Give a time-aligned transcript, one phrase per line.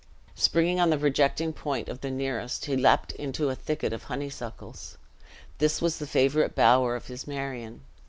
[0.33, 4.97] Springing on the projecting point of the nearest, he leaped into a thicket of honeysuckles.
[5.59, 7.81] This was the favorite bower of his Marion!